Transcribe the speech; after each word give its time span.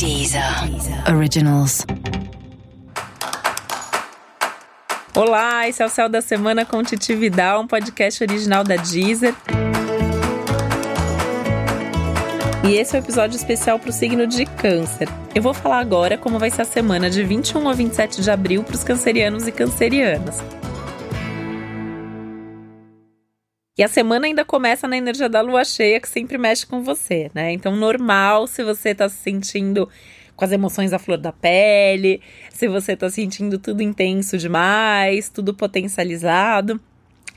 Deezer 0.00 0.42
Originals. 1.14 1.84
Olá, 5.14 5.68
esse 5.68 5.82
é 5.82 5.84
o 5.84 5.90
Céu 5.90 6.08
da 6.08 6.22
Semana 6.22 6.64
com 6.64 6.82
Titi 6.82 7.14
Vidal, 7.14 7.60
um 7.60 7.66
podcast 7.66 8.24
original 8.24 8.64
da 8.64 8.76
Deezer. 8.76 9.34
E 12.66 12.76
esse 12.76 12.96
é 12.96 12.98
o 12.98 13.02
um 13.02 13.04
episódio 13.04 13.36
especial 13.36 13.78
para 13.78 13.90
o 13.90 13.92
signo 13.92 14.26
de 14.26 14.46
Câncer. 14.46 15.06
Eu 15.34 15.42
vou 15.42 15.52
falar 15.52 15.80
agora 15.80 16.16
como 16.16 16.38
vai 16.38 16.48
ser 16.48 16.62
a 16.62 16.64
semana 16.64 17.10
de 17.10 17.22
21 17.22 17.68
a 17.68 17.74
27 17.74 18.22
de 18.22 18.30
abril 18.30 18.64
para 18.64 18.76
os 18.76 18.82
cancerianos 18.82 19.46
e 19.46 19.52
cancerianas. 19.52 20.42
E 23.80 23.82
a 23.82 23.88
semana 23.88 24.26
ainda 24.26 24.44
começa 24.44 24.86
na 24.86 24.98
energia 24.98 25.26
da 25.26 25.40
lua 25.40 25.64
cheia, 25.64 25.98
que 25.98 26.06
sempre 26.06 26.36
mexe 26.36 26.66
com 26.66 26.82
você, 26.82 27.30
né? 27.32 27.50
Então, 27.50 27.74
normal 27.74 28.46
se 28.46 28.62
você 28.62 28.94
tá 28.94 29.08
se 29.08 29.16
sentindo 29.16 29.88
com 30.36 30.44
as 30.44 30.52
emoções 30.52 30.92
à 30.92 30.98
flor 30.98 31.16
da 31.16 31.32
pele, 31.32 32.20
se 32.50 32.68
você 32.68 32.94
tá 32.94 33.08
sentindo 33.08 33.58
tudo 33.58 33.82
intenso 33.82 34.36
demais, 34.36 35.30
tudo 35.30 35.54
potencializado. 35.54 36.78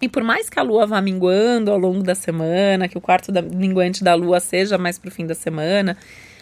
E 0.01 0.09
por 0.09 0.21
mais 0.21 0.49
que 0.49 0.59
a 0.59 0.63
lua 0.63 0.85
vá 0.85 1.01
minguando 1.01 1.71
ao 1.71 1.77
longo 1.77 2.03
da 2.03 2.13
semana, 2.13 2.89
que 2.89 2.97
o 2.97 3.01
quarto 3.01 3.31
da, 3.31 3.41
minguante 3.41 4.03
da 4.03 4.13
lua 4.13 4.41
seja 4.41 4.77
mais 4.77 4.99
pro 4.99 5.09
fim 5.09 5.25
da 5.25 5.35
semana, 5.35 5.95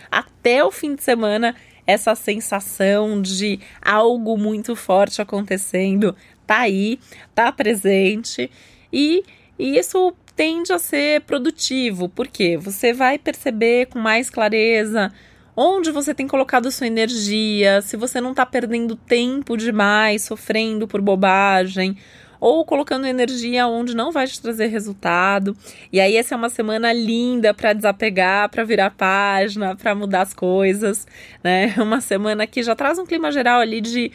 até 0.09 0.65
o 0.65 0.71
fim 0.71 0.95
de 0.95 1.03
semana, 1.03 1.55
essa 1.85 2.15
sensação 2.15 3.21
de 3.21 3.59
algo 3.79 4.35
muito 4.35 4.75
forte 4.75 5.21
acontecendo 5.21 6.15
tá 6.47 6.61
aí, 6.61 6.97
tá 7.35 7.51
presente 7.51 8.49
e 8.91 9.23
e 9.61 9.77
isso 9.77 10.11
tende 10.35 10.73
a 10.73 10.79
ser 10.79 11.21
produtivo, 11.21 12.09
porque 12.09 12.57
você 12.57 12.91
vai 12.91 13.19
perceber 13.19 13.85
com 13.85 13.99
mais 13.99 14.27
clareza 14.27 15.13
onde 15.55 15.91
você 15.91 16.15
tem 16.15 16.27
colocado 16.27 16.71
sua 16.71 16.87
energia, 16.87 17.79
se 17.83 17.95
você 17.95 18.19
não 18.19 18.31
está 18.31 18.43
perdendo 18.43 18.95
tempo 18.95 19.55
demais, 19.55 20.23
sofrendo 20.23 20.87
por 20.87 20.99
bobagem, 20.99 21.95
ou 22.41 22.65
colocando 22.65 23.05
energia 23.05 23.67
onde 23.67 23.95
não 23.95 24.11
vai 24.11 24.25
te 24.25 24.41
trazer 24.41 24.65
resultado. 24.65 25.55
E 25.93 25.99
aí 25.99 26.17
essa 26.17 26.33
é 26.33 26.37
uma 26.37 26.49
semana 26.49 26.91
linda 26.91 27.53
para 27.53 27.71
desapegar, 27.71 28.49
para 28.49 28.63
virar 28.63 28.89
página, 28.89 29.75
para 29.75 29.93
mudar 29.93 30.21
as 30.21 30.33
coisas, 30.33 31.05
né? 31.43 31.75
Uma 31.77 32.01
semana 32.01 32.47
que 32.47 32.63
já 32.63 32.75
traz 32.75 32.97
um 32.97 33.05
clima 33.05 33.31
geral 33.31 33.61
ali 33.61 33.79
de, 33.79 34.11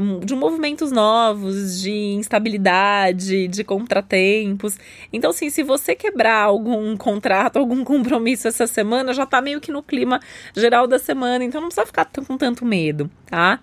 um, 0.00 0.18
de 0.20 0.34
movimentos 0.34 0.90
novos, 0.90 1.80
de 1.80 1.92
instabilidade, 1.92 3.46
de 3.46 3.62
contratempos. 3.62 4.76
Então, 5.12 5.30
assim, 5.30 5.48
se 5.48 5.62
você 5.62 5.94
quebrar 5.94 6.42
algum 6.42 6.96
contrato, 6.96 7.58
algum 7.58 7.84
compromisso 7.84 8.48
essa 8.48 8.66
semana, 8.66 9.12
já 9.12 9.24
tá 9.24 9.40
meio 9.40 9.60
que 9.60 9.70
no 9.70 9.82
clima 9.82 10.20
geral 10.54 10.88
da 10.88 10.98
semana, 10.98 11.44
então 11.44 11.60
não 11.60 11.68
precisa 11.68 11.86
ficar 11.86 12.06
com 12.26 12.36
tanto 12.36 12.64
medo, 12.64 13.08
tá? 13.26 13.60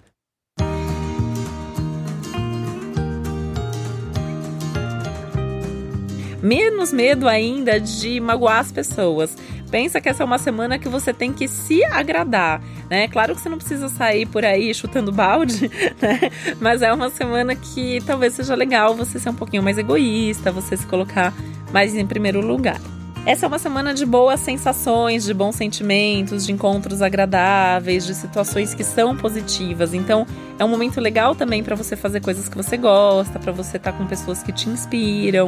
Menos 6.44 6.92
medo 6.92 7.28
ainda 7.28 7.80
de 7.80 8.20
magoar 8.20 8.60
as 8.60 8.72
pessoas. 8.72 9.36
Pensa 9.72 10.02
que 10.02 10.10
essa 10.10 10.22
é 10.22 10.26
uma 10.26 10.38
semana 10.38 10.78
que 10.78 10.90
você 10.90 11.14
tem 11.14 11.32
que 11.32 11.48
se 11.48 11.84
agradar, 11.86 12.62
né? 12.90 13.08
Claro 13.08 13.34
que 13.34 13.42
você 13.42 13.50
não 13.50 13.58
precisa 13.58 13.88
sair 13.88 14.28
por 14.28 14.44
aí 14.44 14.72
chutando 14.74 15.12
balde, 15.12 15.72
né? 16.00 16.20
Mas 16.60 16.82
é 16.82 16.94
uma 16.94 17.10
semana 17.10 17.56
que 17.56 18.00
talvez 18.06 18.34
seja 18.34 18.54
legal 18.54 18.94
você 18.94 19.18
ser 19.18 19.30
um 19.30 19.36
pouquinho 19.36 19.64
mais 19.64 19.78
egoísta, 19.78 20.52
você 20.52 20.76
se 20.76 20.86
colocar 20.86 21.34
mais 21.72 21.96
em 21.96 22.06
primeiro 22.06 22.46
lugar. 22.46 22.80
Essa 23.26 23.46
é 23.46 23.48
uma 23.48 23.58
semana 23.58 23.94
de 23.94 24.06
boas 24.06 24.42
sensações, 24.42 25.24
de 25.24 25.34
bons 25.34 25.56
sentimentos, 25.56 26.46
de 26.46 26.52
encontros 26.52 27.02
agradáveis, 27.02 28.06
de 28.06 28.14
situações 28.14 28.74
que 28.74 28.84
são 28.84 29.16
positivas. 29.16 29.94
Então, 29.94 30.28
é 30.60 30.66
um 30.66 30.68
momento 30.68 31.00
legal 31.00 31.34
também 31.34 31.64
para 31.64 31.74
você 31.74 31.96
fazer 31.96 32.20
coisas 32.20 32.50
que 32.50 32.58
você 32.58 32.76
gosta, 32.76 33.40
para 33.40 33.54
você 33.54 33.78
estar 33.78 33.94
tá 33.94 33.98
com 33.98 34.06
pessoas 34.06 34.44
que 34.44 34.52
te 34.52 34.68
inspiram, 34.68 35.48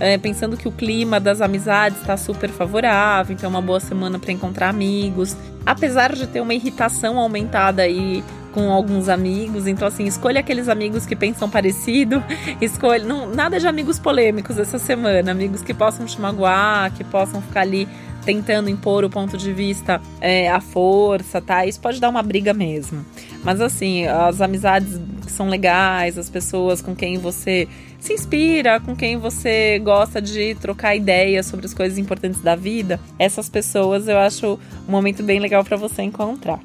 é, 0.00 0.18
pensando 0.18 0.56
que 0.56 0.68
o 0.68 0.72
clima 0.72 1.18
das 1.18 1.40
amizades 1.40 2.00
está 2.00 2.16
super 2.16 2.50
favorável, 2.50 3.34
então 3.34 3.48
é 3.48 3.50
uma 3.50 3.62
boa 3.62 3.80
semana 3.80 4.18
para 4.18 4.32
encontrar 4.32 4.68
amigos. 4.68 5.36
Apesar 5.64 6.14
de 6.14 6.26
ter 6.26 6.40
uma 6.40 6.54
irritação 6.54 7.18
aumentada 7.18 7.82
aí 7.82 8.22
com 8.56 8.72
alguns 8.72 9.10
amigos. 9.10 9.66
Então, 9.66 9.86
assim, 9.86 10.06
escolha 10.06 10.40
aqueles 10.40 10.66
amigos 10.66 11.04
que 11.04 11.14
pensam 11.14 11.50
parecido. 11.50 12.24
Escolha. 12.58 13.04
Não, 13.04 13.28
nada 13.28 13.60
de 13.60 13.66
amigos 13.66 13.98
polêmicos 13.98 14.58
essa 14.58 14.78
semana. 14.78 15.30
Amigos 15.30 15.60
que 15.60 15.74
possam 15.74 16.06
te 16.06 16.18
magoar, 16.18 16.90
que 16.94 17.04
possam 17.04 17.42
ficar 17.42 17.60
ali 17.60 17.86
tentando 18.24 18.70
impor 18.70 19.04
o 19.04 19.10
ponto 19.10 19.36
de 19.36 19.52
vista 19.52 20.00
é, 20.22 20.50
à 20.50 20.58
força, 20.58 21.38
tá? 21.40 21.66
Isso 21.66 21.78
pode 21.78 22.00
dar 22.00 22.08
uma 22.08 22.22
briga 22.22 22.54
mesmo. 22.54 23.04
Mas 23.44 23.60
assim, 23.60 24.06
as 24.06 24.40
amizades 24.40 24.98
são 25.36 25.48
legais, 25.48 26.18
as 26.18 26.28
pessoas 26.28 26.80
com 26.80 26.94
quem 26.94 27.18
você 27.18 27.68
se 28.00 28.12
inspira, 28.12 28.80
com 28.80 28.96
quem 28.96 29.16
você 29.16 29.78
gosta 29.78 30.20
de 30.20 30.54
trocar 30.56 30.94
ideias 30.96 31.46
sobre 31.46 31.66
as 31.66 31.74
coisas 31.74 31.98
importantes 31.98 32.40
da 32.40 32.56
vida, 32.56 33.00
essas 33.18 33.48
pessoas 33.48 34.08
eu 34.08 34.18
acho 34.18 34.58
um 34.88 34.90
momento 34.90 35.22
bem 35.22 35.38
legal 35.38 35.64
para 35.64 35.76
você 35.76 36.02
encontrar. 36.02 36.60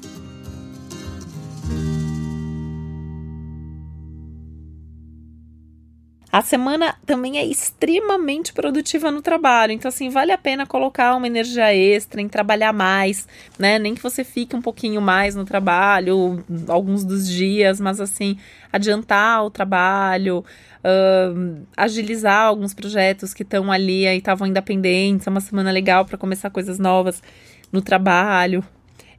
A 6.32 6.40
semana 6.40 6.94
também 7.04 7.36
é 7.36 7.44
extremamente 7.44 8.54
produtiva 8.54 9.10
no 9.10 9.20
trabalho, 9.20 9.70
então 9.70 9.90
assim, 9.90 10.08
vale 10.08 10.32
a 10.32 10.38
pena 10.38 10.66
colocar 10.66 11.14
uma 11.14 11.26
energia 11.26 11.74
extra 11.74 12.22
em 12.22 12.28
trabalhar 12.28 12.72
mais, 12.72 13.28
né? 13.58 13.78
Nem 13.78 13.94
que 13.94 14.02
você 14.02 14.24
fique 14.24 14.56
um 14.56 14.62
pouquinho 14.62 15.02
mais 15.02 15.34
no 15.34 15.44
trabalho, 15.44 16.42
alguns 16.68 17.04
dos 17.04 17.28
dias, 17.28 17.78
mas 17.78 18.00
assim, 18.00 18.38
adiantar 18.72 19.44
o 19.44 19.50
trabalho, 19.50 20.42
uh, 20.82 21.66
agilizar 21.76 22.46
alguns 22.46 22.72
projetos 22.72 23.34
que 23.34 23.42
estão 23.42 23.70
ali 23.70 24.06
e 24.06 24.16
estavam 24.16 24.46
ainda 24.46 24.62
pendentes. 24.62 25.26
É 25.26 25.30
uma 25.30 25.40
semana 25.42 25.70
legal 25.70 26.06
para 26.06 26.16
começar 26.16 26.48
coisas 26.48 26.78
novas 26.78 27.22
no 27.70 27.82
trabalho. 27.82 28.64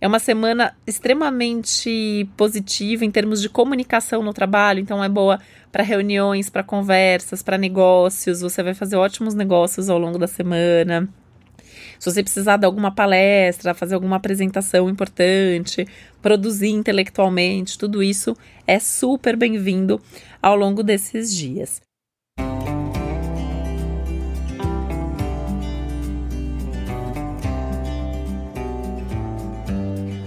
É 0.04 0.08
uma 0.08 0.20
semana 0.20 0.76
extremamente 0.86 2.28
positiva 2.36 3.06
em 3.06 3.10
termos 3.10 3.42
de 3.42 3.48
comunicação 3.48 4.22
no 4.22 4.34
trabalho, 4.34 4.82
então 4.82 5.02
é 5.02 5.08
boa 5.08 5.40
para 5.72 5.82
reuniões, 5.82 6.50
para 6.50 6.62
conversas, 6.62 7.42
para 7.42 7.58
negócios. 7.58 8.42
Você 8.42 8.62
vai 8.62 8.74
fazer 8.74 8.98
ótimos 8.98 9.34
negócios 9.34 9.90
ao 9.90 9.98
longo 9.98 10.18
da 10.18 10.28
semana. 10.28 11.08
Se 11.98 12.12
você 12.12 12.22
precisar 12.22 12.58
de 12.58 12.66
alguma 12.66 12.94
palestra, 12.94 13.74
fazer 13.74 13.96
alguma 13.96 14.18
apresentação 14.18 14.90
importante, 14.90 15.88
produzir 16.22 16.72
intelectualmente, 16.72 17.78
tudo 17.78 18.04
isso 18.04 18.36
é 18.68 18.80
super 18.80 19.38
bem-vindo 19.38 20.02
ao 20.42 20.58
longo 20.58 20.84
desses 20.84 21.34
dias. 21.34 21.82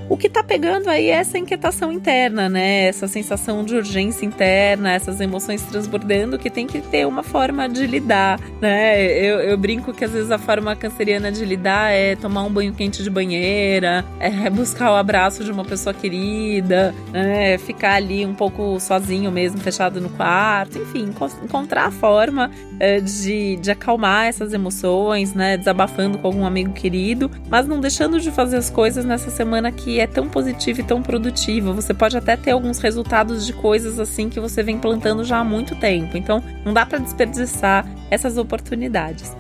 O 0.09 0.17
que 0.17 0.29
tá 0.29 0.43
pegando 0.43 0.89
aí 0.89 1.09
é 1.09 1.17
essa 1.17 1.37
inquietação 1.37 1.91
interna, 1.91 2.49
né? 2.49 2.87
Essa 2.87 3.09
sensação 3.09 3.65
de 3.65 3.75
urgência 3.75 4.25
interna, 4.25 4.93
essas 4.93 5.21
emoções 5.21 5.63
transbordando 5.63 6.39
que 6.39 6.49
tem 6.49 6.65
que 6.67 6.81
ter 6.81 7.05
uma 7.07 7.25
forma 7.25 7.69
de 7.69 7.87
lidar, 7.89 8.39
né? 8.61 9.03
Eu, 9.03 9.41
eu 9.41 9.59
brinco 9.59 9.93
que 9.93 10.05
às 10.05 10.13
vezes 10.13 10.31
a 10.31 10.39
forma 10.39 10.77
canceriana 10.77 11.33
de 11.33 11.45
lidar 11.45 11.91
é 11.91 12.15
tomar 12.15 12.45
um 12.45 12.53
banho 12.53 12.73
quente 12.73 13.03
de 13.03 13.11
banheira, 13.11 14.05
é 14.21 14.49
buscar 14.49 14.93
o 14.93 14.95
abraço 14.95 15.43
de 15.43 15.51
uma 15.51 15.65
pessoa 15.65 15.93
querida, 15.93 16.95
né? 17.13 17.59
Ficar 17.59 17.95
ali 17.95 18.25
um 18.25 18.35
pouco 18.35 18.79
sozinho 18.79 19.33
mesmo, 19.33 19.59
fechado 19.59 20.01
no 20.01 20.11
quarto, 20.11 20.79
enfim, 20.79 21.13
encontrar 21.43 21.87
a 21.87 21.91
forma 21.91 22.51
é, 22.79 23.01
de, 23.01 23.57
de 23.57 23.73
acalmar 23.73 24.27
essas 24.27 24.53
emoções, 24.53 25.35
né? 25.35 25.57
Desabafando 25.57 26.19
com 26.19 26.29
algum 26.29 26.47
amigo 26.47 26.73
querido, 26.73 27.29
mas 27.49 27.67
não 27.67 27.81
deixando 27.81 28.21
de 28.21 28.31
fazer 28.31 28.57
as 28.57 28.71
coisas 28.71 29.05
nessa 29.05 29.31
semana 29.31 29.73
que 29.73 29.96
é 30.01 30.07
tão 30.07 30.29
positiva 30.29 30.81
e 30.81 30.85
tão 30.85 31.03
produtiva. 31.03 31.73
Você 31.73 31.93
pode 31.95 32.17
até 32.17 32.37
ter 32.37 32.51
alguns 32.51 32.79
resultados 32.79 33.47
de 33.47 33.53
coisas 33.53 33.99
assim 33.99 34.29
que 34.29 34.41
você 34.41 34.63
vem 34.63 34.79
plantando 34.79 35.25
já 35.25 35.39
há 35.39 35.45
muito 35.45 35.75
tempo. 35.77 36.17
Então, 36.17 36.43
não 36.65 36.73
dá 36.73 36.85
para 36.85 36.99
desperdiçar 36.99 37.87
essas 38.11 38.37
oportunidades. 38.37 39.35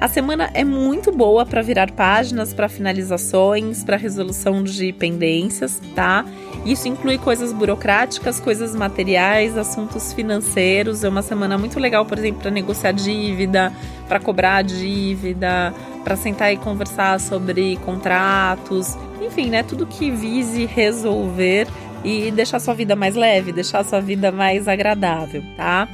A 0.00 0.06
semana 0.06 0.48
é 0.54 0.62
muito 0.62 1.10
boa 1.10 1.44
para 1.44 1.60
virar 1.60 1.90
páginas, 1.90 2.54
para 2.54 2.68
finalizações, 2.68 3.82
para 3.82 3.96
resolução 3.96 4.62
de 4.62 4.92
pendências, 4.92 5.82
tá? 5.92 6.24
Isso 6.64 6.86
inclui 6.86 7.18
coisas 7.18 7.52
burocráticas, 7.52 8.38
coisas 8.38 8.76
materiais, 8.76 9.58
assuntos 9.58 10.12
financeiros. 10.12 11.02
É 11.02 11.08
uma 11.08 11.20
semana 11.20 11.58
muito 11.58 11.80
legal, 11.80 12.06
por 12.06 12.16
exemplo, 12.16 12.42
para 12.42 12.50
negociar 12.52 12.92
dívida, 12.92 13.72
para 14.06 14.20
cobrar 14.20 14.62
dívida, 14.62 15.74
para 16.04 16.14
sentar 16.14 16.52
e 16.52 16.56
conversar 16.56 17.18
sobre 17.18 17.76
contratos, 17.78 18.96
enfim, 19.20 19.50
né? 19.50 19.64
Tudo 19.64 19.84
que 19.84 20.12
vise 20.12 20.64
resolver 20.64 21.66
e 22.04 22.30
deixar 22.30 22.60
sua 22.60 22.72
vida 22.72 22.94
mais 22.94 23.16
leve, 23.16 23.50
deixar 23.50 23.84
sua 23.84 24.00
vida 24.00 24.30
mais 24.30 24.68
agradável, 24.68 25.42
tá? 25.56 25.88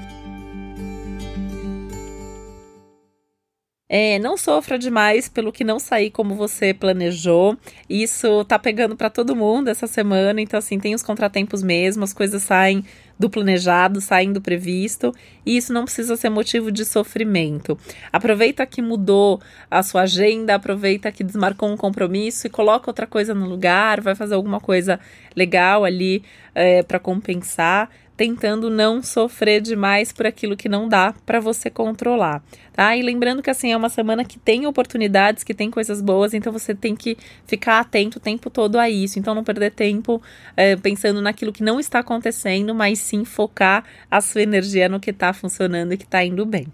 É, 3.97 4.19
não 4.19 4.37
sofra 4.37 4.77
demais 4.77 5.29
pelo 5.29 5.53
que 5.53 5.63
não 5.63 5.79
sair 5.79 6.11
como 6.11 6.35
você 6.35 6.75
planejou. 6.75 7.57
Isso 7.89 8.45
tá 8.45 8.59
pegando 8.59 8.97
para 8.97 9.09
todo 9.09 9.37
mundo 9.37 9.69
essa 9.69 9.87
semana, 9.87 10.41
então 10.41 10.59
assim, 10.59 10.81
tem 10.81 10.97
os 10.97 11.03
contratempos 11.05 11.63
mesmo, 11.63 12.03
as 12.03 12.13
coisas 12.13 12.43
saem 12.43 12.85
do 13.17 13.31
planejado, 13.31 14.01
saem 14.01 14.33
do 14.33 14.41
previsto, 14.41 15.15
e 15.47 15.57
isso 15.57 15.73
não 15.73 15.85
precisa 15.85 16.17
ser 16.17 16.29
motivo 16.29 16.73
de 16.73 16.85
sofrimento. 16.85 17.79
Aproveita 18.13 18.67
que 18.67 18.83
mudou 18.83 19.41
a 19.71 19.81
sua 19.85 20.03
agenda, 20.03 20.57
aproveita 20.57 21.13
que 21.13 21.23
desmarcou 21.23 21.69
um 21.69 21.77
compromisso 21.77 22.49
e 22.49 22.51
coloca 22.51 22.91
outra 22.91 23.07
coisa 23.07 23.33
no 23.33 23.47
lugar, 23.47 24.01
vai 24.01 24.17
fazer 24.17 24.35
alguma 24.35 24.59
coisa 24.59 24.99
legal 25.37 25.85
ali 25.85 26.25
é, 26.53 26.83
para 26.83 26.99
compensar 26.99 27.89
tentando 28.17 28.71
não 28.71 29.03
sofrer 29.03 29.61
demais 29.61 30.13
por 30.13 30.27
aquilo 30.27 30.57
que 30.57 30.69
não 30.69 30.89
dá 30.89 31.15
para 31.27 31.41
você 31.41 31.69
controlar, 31.69 32.43
tá? 32.73 32.97
E 32.97 33.03
lembrando 33.03 33.43
que 33.43 33.51
assim 33.51 33.73
é 33.73 33.77
uma 33.77 33.89
semana 33.89 34.25
que 34.25 34.39
tem 34.39 34.67
oportunidades, 34.67 35.43
que 35.43 35.55
tem 35.55 35.71
coisas 35.71 36.01
boas, 36.01 36.35
então 36.35 36.53
você 36.53 36.75
tem 36.75 36.95
que 36.95 37.17
ficar 37.47 37.81
atento 37.81 38.19
o 38.19 38.21
tempo 38.21 38.49
todo 38.51 38.79
a 38.79 38.89
isso. 38.89 39.19
Então 39.19 39.35
não 39.35 39.45
perder 39.45 39.73
tempo 39.73 40.23
é, 40.57 40.77
pensando 40.77 41.21
naquilo 41.21 41.53
que 41.53 41.63
não 41.63 41.81
está 41.81 42.01
acontecendo, 42.01 42.75
mas 42.75 42.99
sim 42.99 43.25
focar 43.25 43.85
a 44.11 44.21
sua 44.21 44.43
energia 44.43 44.89
no 44.89 45.01
que 45.01 45.11
está 45.11 45.33
funcionando 45.33 45.93
e 45.93 45.97
que 45.97 46.05
está 46.05 46.25
indo 46.25 46.47
bem. 46.47 46.69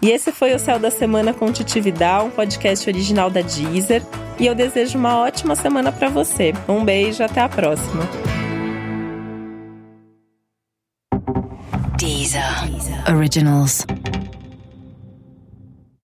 E 0.00 0.10
esse 0.10 0.30
foi 0.30 0.54
o 0.54 0.58
Céu 0.58 0.78
da 0.78 0.90
Semana 0.90 1.34
com 1.34 1.52
Titi 1.52 1.80
Vidal, 1.80 2.26
um 2.26 2.30
podcast 2.30 2.88
original 2.88 3.28
da 3.28 3.40
Deezer. 3.40 4.02
E 4.38 4.46
eu 4.46 4.54
desejo 4.54 4.96
uma 4.96 5.18
ótima 5.18 5.56
semana 5.56 5.90
para 5.90 6.08
você. 6.08 6.52
Um 6.68 6.84
beijo, 6.84 7.24
até 7.24 7.40
a 7.40 7.48
próxima. 7.48 8.37
Originals. 13.08 13.86